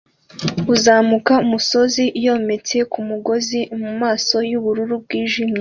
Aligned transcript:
Uzamuka 0.73 1.33
umusozi 1.45 2.03
yometse 2.25 2.77
kumugozi 2.91 3.59
mumaso 3.79 4.37
yubururu 4.49 4.95
bwijimye 5.03 5.49